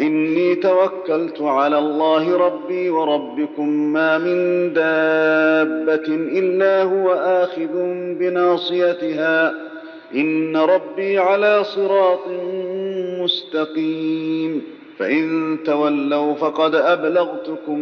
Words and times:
إني 0.00 0.54
توكلت 0.54 1.42
على 1.42 1.78
الله 1.78 2.36
ربي 2.36 2.90
وربكم 2.90 3.68
ما 3.68 4.18
من 4.18 4.72
دابة 4.72 6.14
إلا 6.38 6.82
هو 6.82 7.12
آخذ 7.12 7.72
بناصيتها. 8.18 9.54
إن 10.14 10.56
ربي 10.56 11.18
على 11.18 11.64
صراط 11.64 12.28
مستقيم. 13.22 14.62
فإن 14.98 15.58
تولوا 15.64 16.34
فقد 16.34 16.74
أبلغتكم 16.74 17.78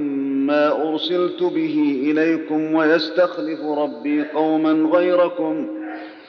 ما 0.46 0.88
أرسلت 0.88 1.42
به 1.42 2.02
إليكم 2.02 2.74
ويستخلف 2.74 3.60
ربي 3.60 4.24
قوما 4.34 4.90
غيركم. 4.96 5.66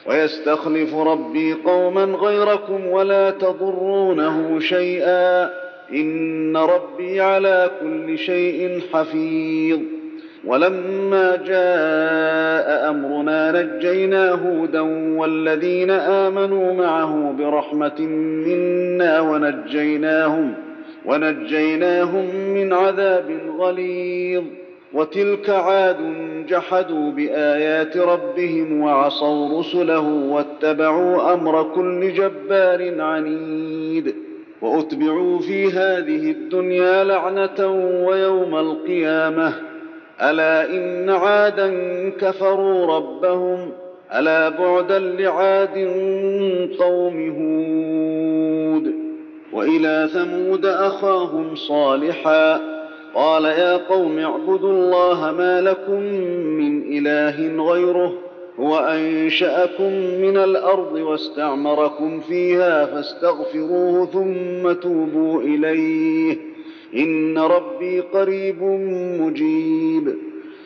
ويستخلف 0.06 0.94
ربي 0.94 1.52
قوما 1.52 2.04
غيركم 2.04 2.86
ولا 2.86 3.30
تضرونه 3.30 4.60
شيئا. 4.60 5.67
إن 5.92 6.56
ربي 6.56 7.20
على 7.20 7.70
كل 7.80 8.18
شيء 8.18 8.80
حفيظ. 8.92 9.80
ولما 10.44 11.36
جاء 11.36 12.90
أمرنا 12.90 13.62
نجينا 13.62 14.30
هودا 14.30 14.80
والذين 15.18 15.90
آمنوا 15.90 16.72
معه 16.72 17.34
برحمة 17.38 18.00
منا 18.46 19.20
ونجيناهم 19.20 20.54
ونجيناهم 21.06 22.34
من 22.54 22.72
عذاب 22.72 23.24
غليظ. 23.58 24.44
وتلك 24.92 25.50
عاد 25.50 25.96
جحدوا 26.48 27.10
بآيات 27.10 27.96
ربهم 27.96 28.80
وعصوا 28.80 29.60
رسله 29.60 30.08
واتبعوا 30.08 31.34
أمر 31.34 31.62
كل 31.62 32.12
جبار 32.12 33.00
عنيد. 33.00 34.14
وأتبعوا 34.62 35.38
في 35.38 35.66
هذه 35.66 36.30
الدنيا 36.30 37.04
لعنة 37.04 37.66
ويوم 38.06 38.56
القيامة. 38.56 39.54
ألا 40.22 40.70
إن 40.70 41.10
عادا 41.10 41.70
كفروا 42.10 42.96
ربهم 42.96 43.72
ألا 44.14 44.48
بعدا 44.48 44.98
لعاد 44.98 45.76
قوم 46.78 47.30
هود. 47.30 48.94
وإلى 49.52 50.08
ثمود 50.12 50.66
أخاهم 50.66 51.54
صالحا. 51.54 52.60
قال 53.14 53.44
يا 53.44 53.76
قوم 53.76 54.18
اعبدوا 54.18 54.72
الله 54.72 55.32
ما 55.32 55.60
لكم 55.60 56.00
من 56.58 56.98
إله 56.98 57.64
غيره. 57.64 58.27
هو 58.58 58.78
انشاكم 58.78 59.92
من 60.20 60.36
الأرض 60.36 60.92
واستعمركم 60.92 62.20
فيها 62.20 62.86
فاستغفروه 62.86 64.06
ثم 64.06 64.72
توبوا 64.72 65.42
إليه. 65.42 66.36
إن 66.94 67.38
ربي 67.38 68.00
قريب 68.00 68.62
مجيب. 69.20 70.14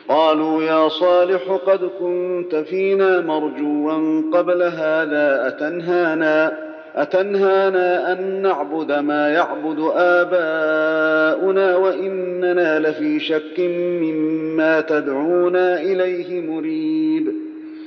قالوا 0.09 0.63
يا 0.63 0.87
صالح 0.87 1.51
قد 1.65 1.89
كنت 1.99 2.55
فينا 2.55 3.21
مرجوا 3.21 4.21
قبل 4.33 4.63
هذا 4.63 5.47
أتنهانا 5.47 6.73
أتنهانا 6.95 8.11
أن 8.11 8.41
نعبد 8.41 8.91
ما 8.91 9.29
يعبد 9.29 9.91
آباؤنا 9.95 11.75
وإننا 11.75 12.79
لفي 12.79 13.19
شك 13.19 13.59
مما 14.01 14.81
تدعونا 14.81 15.81
إليه 15.81 16.41
مريب. 16.41 17.32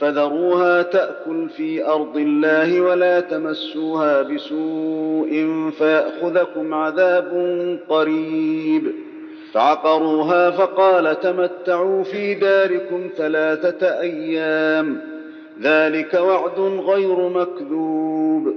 فذروها 0.00 0.82
تأكل 0.82 1.48
في 1.48 1.86
أرض 1.86 2.16
الله 2.16 2.80
ولا 2.80 3.20
تمسوها 3.20 4.22
بسوء 4.22 5.46
فيأخذكم 5.78 6.74
عذاب 6.74 7.32
قريب. 7.88 8.92
فعقروها 9.52 10.50
فقال 10.50 11.20
تمتعوا 11.20 12.02
في 12.02 12.34
داركم 12.34 13.10
ثلاثة 13.16 14.00
أيام. 14.00 15.00
ذلك 15.62 16.14
وعد 16.14 16.58
غير 16.60 17.28
مكذوب. 17.28 18.54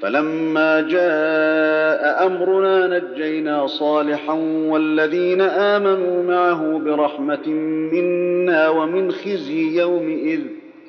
فلما 0.00 0.80
جاء 0.80 2.26
أمرنا 2.26 2.98
نجينا 2.98 3.66
صالحا 3.66 4.32
والذين 4.68 5.40
آمنوا 5.40 6.22
معه 6.22 6.78
برحمة 6.78 7.48
منا 7.92 8.68
ومن 8.68 9.12
خزي 9.12 9.80
يومئذ 9.80 10.40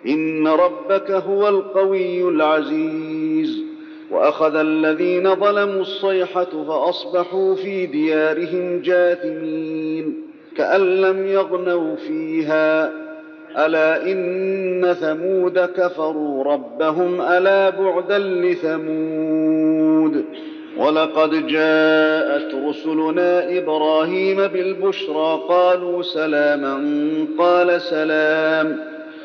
إن 0.08 0.48
ربك 0.48 1.12
هو 1.12 1.48
القوي 1.48 2.30
العزيز. 2.30 3.64
وأخذ 4.12 4.56
الذين 4.56 5.36
ظلموا 5.36 5.82
الصيحة 5.82 6.48
فأصبحوا 6.68 7.56
في 7.56 7.86
ديارهم 7.86 8.82
جاثمين. 8.82 10.22
كأن 10.58 11.02
لم 11.02 11.28
يغنوا 11.28 11.96
فيها. 11.96 12.92
ألا 13.66 14.12
إن 14.12 14.94
ثمود 14.94 15.60
كفروا 15.60 16.44
ربهم 16.44 17.22
ألا 17.22 17.70
بعدا 17.70 18.20
لثمود. 18.20 20.26
ولقد 20.78 21.48
جاءت 21.48 22.56
رسلنا 22.68 23.58
إبراهيم 23.58 24.48
بالبشرى 24.48 25.40
قالوا 25.50 26.02
سلاما 26.02 26.88
قال 27.40 27.82
سلام. 27.82 28.95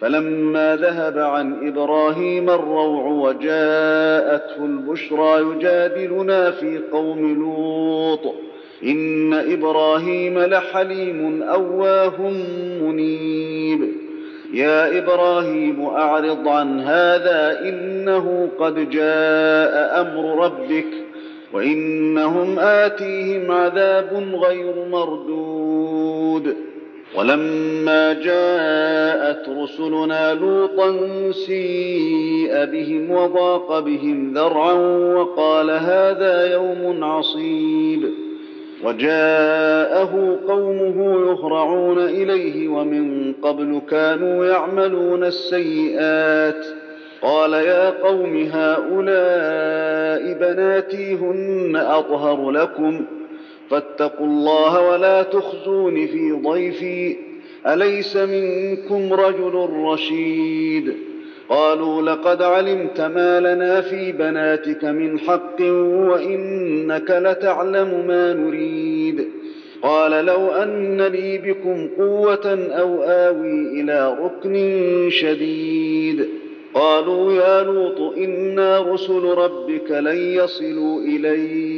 فلما 0.00 0.76
ذهب 0.76 1.18
عن 1.18 1.68
إبراهيم 1.68 2.50
الروع 2.50 3.06
وجاءته 3.06 4.64
البشرى 4.64 5.40
يجادلنا 5.40 6.50
في 6.50 6.80
قوم 6.92 7.34
لوط. 7.34 8.34
إن 8.84 9.34
إبراهيم 9.34 10.38
لحليم 10.38 11.42
أواه 11.42 12.20
منيب. 12.82 13.88
يا 14.52 14.98
إبراهيم 14.98 15.86
أعرض 15.86 16.48
عن 16.48 16.80
هذا 16.80 17.60
إنه 17.68 18.48
قد 18.58 18.90
جاء 18.90 20.00
أمر 20.00 20.44
ربك 20.44 20.86
وإنهم 21.52 22.58
آتيهم 22.58 23.52
عذاب 23.52 24.34
غير 24.34 24.74
مردود. 24.90 26.56
ولما 27.14 28.12
جاءت 28.12 29.48
رسلنا 29.48 30.34
لوطا 30.34 30.96
سيء 31.46 32.64
بهم 32.64 33.10
وضاق 33.10 33.78
بهم 33.78 34.34
ذرعا 34.34 34.72
وقال 35.14 35.70
هذا 35.70 36.52
يوم 36.52 37.04
عصيب. 37.04 38.10
وجاءه 38.84 40.38
قومه 40.48 41.20
يهرعون 41.30 41.98
إليه 41.98 42.68
ومن 42.68 43.32
قبل 43.32 43.80
كانوا 43.90 44.46
يعملون 44.46 45.24
السيئات. 45.24 46.66
قال 47.22 47.52
يا 47.52 47.90
قوم 47.90 48.50
هؤلاء 48.52 50.32
بناتي 50.32 51.14
هن 51.14 51.76
أطهر 51.76 52.50
لكم 52.50 53.04
فاتقوا 53.70 54.26
الله 54.26 54.90
ولا 54.90 55.22
تخزون 55.22 56.06
في 56.06 56.32
ضيفي. 56.32 57.16
أليس 57.66 58.16
منكم 58.16 59.12
رجل 59.12 59.68
رشيد؟ 59.72 60.94
قالوا 61.48 62.02
لقد 62.02 62.42
علمت 62.42 63.00
ما 63.00 63.40
لنا 63.40 63.80
في 63.80 64.12
بناتك 64.12 64.84
من 64.84 65.18
حق 65.18 65.60
وإنك 66.10 67.10
لتعلم 67.10 68.04
ما 68.06 68.32
نريد. 68.32 69.28
قال 69.82 70.26
لو 70.26 70.48
أن 70.48 71.02
لي 71.02 71.38
بكم 71.38 71.88
قوة 71.98 72.68
أو 72.70 73.02
آوي 73.02 73.80
إلى 73.80 74.18
ركن 74.20 74.56
شديد. 75.10 76.28
قالوا 76.74 77.32
يا 77.32 77.62
لوط 77.62 78.16
إنا 78.16 78.80
رسل 78.92 79.24
ربك 79.24 79.90
لن 79.90 80.16
يصلوا 80.16 81.00
إليك. 81.00 81.77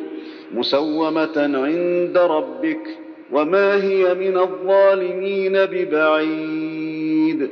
مسومة 0.55 1.37
عند 1.37 2.17
ربك 2.17 2.87
وما 3.31 3.83
هي 3.83 4.13
من 4.13 4.37
الظالمين 4.37 5.53
ببعيد. 5.53 7.49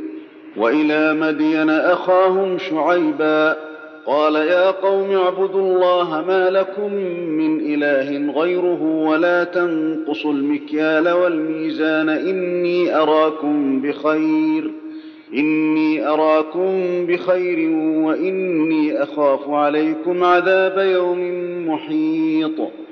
وإلى 0.58 1.14
مدين 1.14 1.70
أخاهم 1.70 2.58
شعيبا 2.58 3.56
قال 4.06 4.36
يا 4.36 4.72
قوم 4.72 5.12
اعبدوا 5.12 5.62
الله 5.62 6.26
ما 6.28 6.50
لكم 6.50 6.94
من 7.38 7.60
إله 7.60 8.32
غيره 8.42 8.84
ولا 8.84 9.44
تنقصوا 9.44 10.34
المكيال 10.34 11.10
والميزان 11.10 12.10
إني 12.10 12.96
أراكم 12.96 13.82
بخير 13.82 14.72
إني 15.34 16.08
أراكم 16.08 17.06
بخير 17.06 17.70
وإني 18.06 19.04
أخاف 19.04 19.50
عليكم 19.50 20.24
عذاب 20.24 20.78
يوم 20.78 21.20
محيط. 21.70 22.72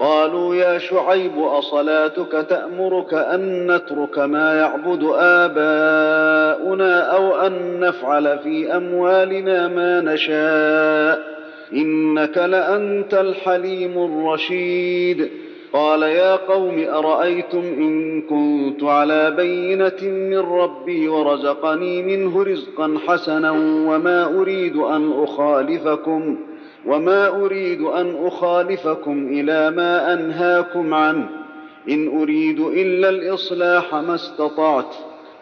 قالوا 0.00 0.54
يا 0.54 0.78
شعيب 0.78 1.38
أصلاتك 1.38 2.46
تأمرك 2.48 3.14
أن 3.14 3.72
نترك 3.72 4.18
ما 4.18 4.54
يعبد 4.54 5.02
آباؤنا 5.18 7.00
أو 7.00 7.46
أن 7.46 7.80
نفعل 7.80 8.38
في 8.38 8.76
أموالنا 8.76 9.68
ما 9.68 10.00
نشاء؟ 10.00 11.36
إنك 11.72 12.38
لأنت 12.38 13.14
الحليم 13.14 14.04
الرشيد. 14.04 15.30
قال 15.72 16.02
يا 16.02 16.36
قوم 16.36 16.84
أرأيتم 16.88 17.58
إن 17.58 18.22
كنت 18.22 18.84
على 18.84 19.30
بينة 19.30 20.02
من 20.02 20.38
ربي 20.38 21.08
ورزقني 21.08 22.02
منه 22.02 22.42
رزقا 22.42 22.98
حسنا 23.06 23.50
وما 23.88 24.40
أريد 24.40 24.76
أن 24.76 25.12
أخالفكم؟ 25.22 26.36
وما 26.86 27.28
اريد 27.28 27.80
ان 27.80 28.26
اخالفكم 28.26 29.28
إلى 29.32 29.70
ما 29.70 30.12
انهاكم 30.12 30.94
عنه. 30.94 31.28
ان 31.88 32.20
اريد 32.20 32.60
الا 32.60 33.08
الاصلاح 33.08 33.94
ما 33.94 34.14
استطعت. 34.14 34.94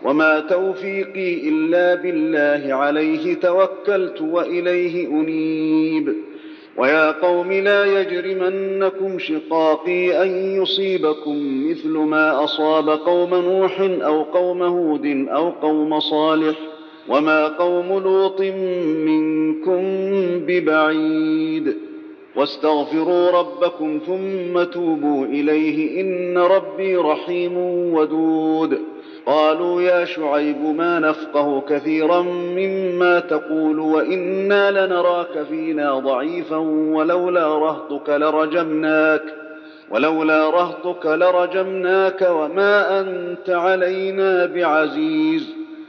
وما 0.03 0.41
توفيقي 0.41 1.49
الا 1.49 1.95
بالله 1.95 2.75
عليه 2.75 3.35
توكلت 3.35 4.21
واليه 4.21 5.07
انيب. 5.07 6.15
ويا 6.77 7.11
قوم 7.11 7.53
لا 7.53 8.01
يجرمنكم 8.01 9.19
شقاقي 9.19 10.23
ان 10.23 10.63
يصيبكم 10.63 11.71
مثل 11.71 11.89
ما 11.89 12.45
اصاب 12.45 12.89
قوم 12.91 13.35
نوح 13.35 13.81
أو 13.81 14.23
قوم 14.23 14.63
هود 14.63 15.27
أو 15.31 15.51
قوم 15.51 16.01
صالح. 16.01 16.57
وما 17.09 17.49
قوم 17.49 17.99
لوط 18.03 18.41
منكم 19.07 19.83
ببعيد 20.47 21.77
واستغفروا 22.37 23.31
ربكم 23.31 24.01
ثم 24.07 24.63
توبوا 24.63 25.27
اليه 25.27 26.01
ان 26.01 26.39
ربي 26.39 26.97
رحيم 26.97 27.57
ودود 27.95 28.79
قالوا 29.27 29.83
يا 29.83 30.05
شعيب 30.05 30.63
ما 30.77 30.99
نفقه 30.99 31.61
كثيرا 31.69 32.23
مما 32.57 33.21
تقول 33.21 33.79
وأنا 33.79 34.87
لنراك 34.87 35.43
فينا 35.49 35.99
ضعيفا 35.99 36.57
ولولا 36.93 37.59
رهطك 37.59 38.09
لرجمناك 38.11 39.23
ولولا 39.91 40.51
رهطك 40.51 41.07
لرجمناك 41.07 42.29
وما 42.31 43.01
انت 43.01 43.51
علينا 43.51 44.47
بعزيز 44.47 45.64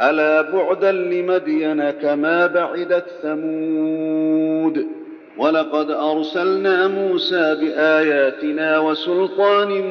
ألا 0.00 0.42
بعدا 0.42 0.92
لمدين 0.92 1.90
كما 1.90 2.46
بعدت 2.46 3.04
ثمود؟ 3.22 4.86
ولقد 5.38 5.90
أرسلنا 5.90 6.88
موسى 6.88 7.56
بآياتنا 7.60 8.78
وسلطان 8.78 9.82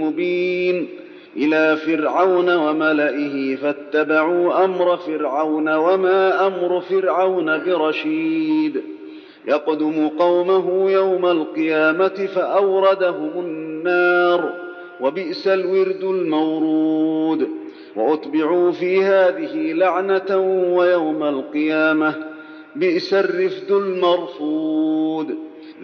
مبين 0.00 0.88
إلى 1.36 1.76
فرعون 1.76 2.56
وملئه 2.56 3.56
فاتبعوا 3.56 4.64
أمر 4.64 4.96
فرعون 4.96 5.74
وما 5.74 6.46
أمر 6.46 6.80
فرعون 6.80 7.64
برشيد. 7.64 8.82
يقدم 9.48 10.08
قومه 10.08 10.90
يوم 10.90 11.26
القيامة 11.26 12.28
فأوردهم 12.34 13.30
النار 13.36 14.52
وبئس 15.00 15.48
الورد 15.48 16.04
المورود. 16.04 17.48
وأتبعوا 17.96 18.72
في 18.72 19.04
هذه 19.04 19.72
لعنة 19.72 20.36
ويوم 20.76 21.22
القيامة. 21.22 22.14
بئس 22.76 23.14
الرفد 23.14 23.70
المرفود. 23.70 25.34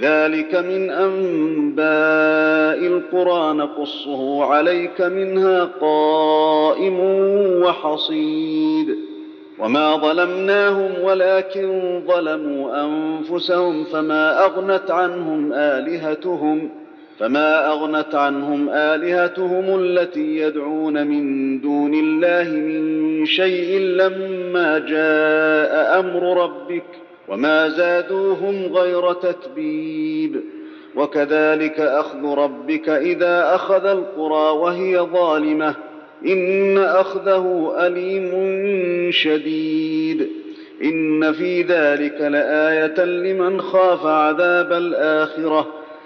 ذلك 0.00 0.54
من 0.54 0.90
أنباء 0.90 2.86
القرى 2.86 3.54
نقصه 3.54 4.44
عليك 4.44 5.00
منها 5.00 5.64
قائم 5.80 7.00
وحصيد. 7.62 8.96
وما 9.58 9.96
ظلمناهم 9.96 10.90
ولكن 11.02 12.02
ظلموا 12.06 12.84
أنفسهم 12.84 13.84
فما 13.84 14.44
أغنت 14.44 14.90
عنهم 14.90 15.52
آلهتهم. 15.52 16.81
فما 17.18 17.68
أغنت 17.68 18.14
عنهم 18.14 18.68
آلهتهم 18.70 19.80
التي 19.80 20.36
يدعون 20.36 21.06
من 21.06 21.60
دون 21.60 21.94
الله 21.94 22.50
من 22.50 23.26
شيء 23.26 23.78
لما 23.78 24.78
جاء 24.78 26.00
أمر 26.00 26.42
ربك 26.44 26.84
وما 27.28 27.68
زادوهم 27.68 28.76
غير 28.76 29.12
تتبيب. 29.12 30.40
وكذلك 30.96 31.80
أخذ 31.80 32.24
ربك 32.24 32.88
إذا 32.88 33.54
أخذ 33.54 33.86
القرى 33.86 34.58
وهي 34.58 34.98
ظالمة. 34.98 35.74
إن 36.26 36.78
أخذه 36.78 37.74
أليم 37.78 38.30
شديد. 39.10 40.28
إن 40.84 41.32
في 41.32 41.62
ذلك 41.62 42.20
لآية 42.20 43.04
لمن 43.04 43.60
خاف 43.60 44.06
عذاب 44.06 44.72
الآخرة. 44.72 45.81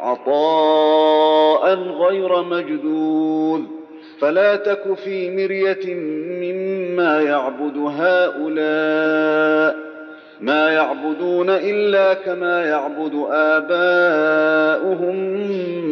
عطاء 0.00 1.74
غير 1.74 2.42
مجدود 2.42 3.64
فلا 4.18 4.56
تك 4.56 4.94
في 4.94 5.30
مرية 5.30 5.94
مما 6.40 7.20
يعبد 7.20 7.76
هؤلاء 7.76 9.76
ما 10.40 10.70
يعبدون 10.70 11.50
إلا 11.50 12.14
كما 12.14 12.64
يعبد 12.64 13.26
آباؤهم 13.30 15.16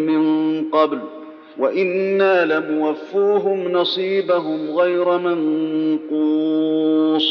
من 0.07 0.65
قبل. 0.71 0.99
وإنا 1.59 2.45
لموفوهم 2.45 3.73
نصيبهم 3.73 4.71
غير 4.71 5.19
منقوص. 5.19 7.25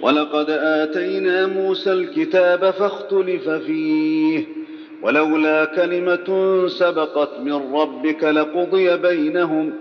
ولقد 0.00 0.50
آتينا 0.50 1.46
موسى 1.46 1.92
الكتاب 1.92 2.70
فاختلف 2.70 3.48
فيه. 3.48 4.57
ولولا 5.02 5.64
كلمة 5.64 6.62
سبقت 6.66 7.40
من 7.40 7.74
ربك 7.74 8.24
لقضي 8.24 8.96
بينهم 8.96 9.72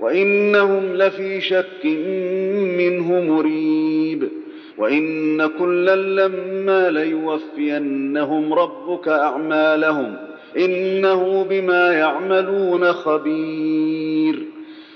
وإنهم 0.00 0.94
لفي 0.96 1.40
شك 1.40 1.84
منه 2.78 3.20
مريب 3.20 4.28
وإن 4.78 5.46
كلا 5.46 5.96
لما 5.96 6.90
ليوفينهم 6.90 8.54
ربك 8.54 9.08
أعمالهم 9.08 10.16
إنه 10.56 11.44
بما 11.50 11.92
يعملون 11.92 12.92
خبير 12.92 14.44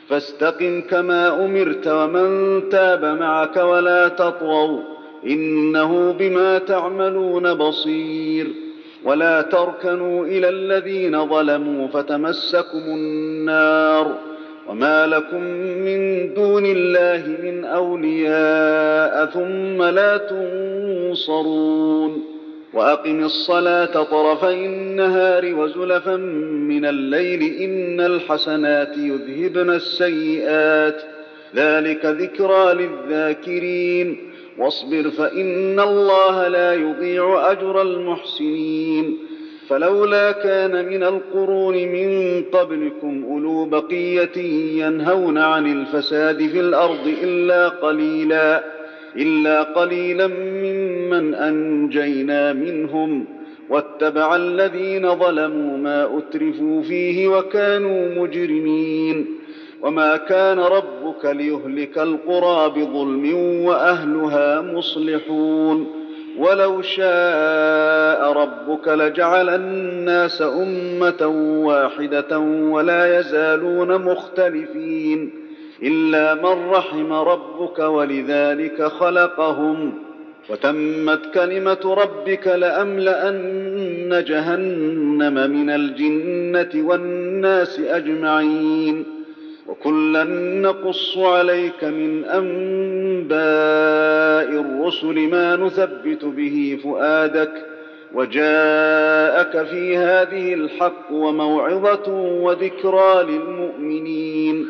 فاستقم 0.09 0.81
كما 0.81 1.45
أمرت 1.45 1.89
ومن 1.89 2.63
تاب 2.69 3.05
معك 3.05 3.57
ولا 3.57 4.09
تطغوا 4.09 4.81
إنه 5.27 6.13
بما 6.19 6.59
تعملون 6.59 7.55
بصير 7.55 8.68
ولا 9.09 9.43
تركنوا 9.43 10.27
إلى 10.27 10.49
الذين 10.49 11.27
ظلموا 11.29 11.89
فتمسكم 11.89 12.79
النار 12.79 14.15
وما 14.69 15.07
لكم 15.07 15.43
من 15.87 16.35
دون 16.35 16.67
الله 16.67 17.37
من 17.43 17.65
اولياء 17.65 19.27
ثم 19.27 19.83
لا 19.83 20.17
تنصرون 21.19 22.25
واقم 22.75 23.25
الصلاه 23.25 24.03
طرفي 24.03 24.67
النهار 24.67 25.55
وزلفا 25.55 26.17
من 26.71 26.85
الليل 26.85 27.43
ان 27.43 28.01
الحسنات 28.01 28.97
يذهبن 28.99 29.71
السيئات 29.71 31.03
ذلك 31.55 32.05
ذكرى 32.07 32.75
للذاكرين 32.75 34.17
واصبر 34.59 35.11
فإن 35.11 35.81
الله 35.81 36.49
لا 36.49 36.75
يضيع 36.75 37.51
أجر 37.51 37.83
المحسنين. 37.83 39.19
فلولا 39.69 40.33
كان 40.33 40.89
من 40.89 41.03
القرون 41.03 41.75
من 41.75 42.43
قبلكم 42.53 43.25
أولو 43.25 43.65
بقية 43.65 44.39
ينهون 44.85 45.39
عن 45.39 45.73
الفساد 45.73 46.47
في 46.47 46.61
الأرض 46.61 47.15
إلا 47.23 47.69
قليلا 47.69 48.65
إلا 49.17 49.63
قليلا 49.63 50.27
ممن 50.27 51.35
أنجينا 51.35 52.53
منهم. 52.53 53.25
واتبع 53.71 54.37
الذين 54.37 55.15
ظلموا 55.15 55.77
ما 55.77 56.19
أترفوا 56.19 56.83
فيه 56.83 57.29
وكانوا 57.29 58.23
مجرمين. 58.23 59.27
وما 59.83 60.17
كان 60.17 60.59
ربك 61.25 61.37
ليهلك 61.37 61.99
القرى 61.99 62.69
بظلم 62.69 63.35
وأهلها 63.65 64.61
مصلحون. 64.61 65.87
ولو 66.39 66.83
شاء 66.83 68.33
ربك 68.33 68.89
لجعل 68.89 69.49
الناس 69.49 70.43
أمة 70.43 71.27
واحدة 71.67 72.39
ولا 72.39 73.19
يزالون 73.19 74.05
مختلفين. 74.05 75.31
إلا 75.83 76.35
من 76.35 76.71
رحم 76.71 77.13
ربك 77.13 77.79
ولذلك 77.79 78.83
خلقهم. 78.83 79.95
وتمت 80.51 81.21
كلمة 81.35 81.95
ربك 81.95 82.47
لأملأن 82.47 84.25
جهنم 84.27 85.51
من 85.51 85.71
الجنة 85.71 86.89
والناس 86.89 87.81
أجمعين. 87.81 89.18
وكلا 89.69 90.25
نقص 90.63 91.19
عليك 91.19 91.85
من 91.85 92.25
أنباء 92.25 93.39
الرسل 94.61 95.29
ما 95.29 95.57
نثبت 95.57 96.25
به 96.25 96.79
فؤادك 96.83 97.53
وجاءك 98.15 99.67
في 99.67 99.97
هذه 99.97 100.55
الحق 100.55 101.13
وموعظة 101.13 102.13
وذكرى 102.43 103.23
للمؤمنين. 103.23 104.67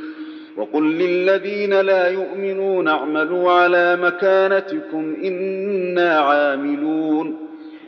وقل 0.57 0.83
للذين 0.83 1.81
لا 1.81 2.09
يؤمنون 2.09 2.89
اعملوا 2.89 3.51
على 3.51 3.97
مكانتكم 3.97 5.17
إنا 5.25 6.19
عاملون. 6.19 7.37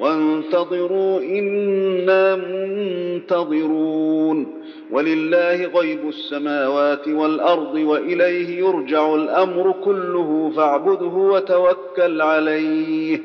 وانتظروا 0.00 1.20
إنا 1.20 2.36
منتظرون. 2.36 4.59
ولله 4.92 5.66
غيب 5.66 6.08
السماوات 6.08 7.08
والأرض 7.08 7.74
وإليه 7.74 8.58
يرجع 8.58 9.14
الأمر 9.14 9.74
كله 9.84 10.52
فاعبده 10.56 11.06
وتوكل 11.06 12.22
عليه. 12.22 13.20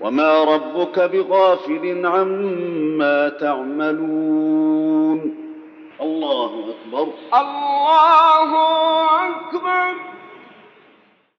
وما 0.00 0.44
ربك 0.44 1.00
بغافل 1.00 2.06
عما 2.06 3.28
تعملون. 3.28 5.34
الله 6.00 6.44
أكبر. 6.44 7.08
الله 7.34 8.54
أكبر. 9.28 10.13